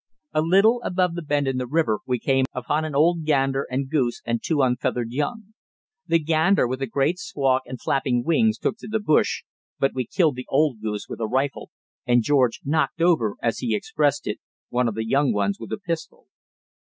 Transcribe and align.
A 0.33 0.41
little 0.41 0.81
above 0.81 1.13
the 1.13 1.21
bend 1.21 1.47
in 1.47 1.57
the 1.59 1.67
river 1.67 1.99
we 2.07 2.17
came 2.17 2.45
upon 2.53 2.85
an 2.85 2.95
old 2.95 3.23
gander 3.23 3.67
and 3.69 3.87
goose 3.87 4.19
and 4.25 4.41
two 4.41 4.63
unfeathered 4.63 5.11
young. 5.11 5.53
The 6.07 6.17
gander 6.17 6.67
with 6.67 6.81
a 6.81 6.87
great 6.87 7.19
squawk 7.19 7.61
and 7.67 7.79
flapping 7.79 8.23
wings 8.23 8.57
took 8.57 8.77
to 8.79 8.87
the 8.87 8.99
bush, 8.99 9.43
but 9.77 9.93
we 9.93 10.07
killed 10.07 10.37
the 10.37 10.47
old 10.49 10.81
goose 10.81 11.07
with 11.07 11.19
a 11.19 11.27
rifle, 11.27 11.69
and 12.07 12.23
George 12.23 12.61
"knocked 12.65 12.99
over," 12.99 13.35
as 13.43 13.59
he 13.59 13.75
expressed 13.75 14.25
it, 14.25 14.39
one 14.69 14.87
of 14.87 14.95
the 14.95 15.05
young 15.05 15.31
ones 15.33 15.59
with 15.59 15.71
a 15.71 15.77
pistol. 15.77 16.25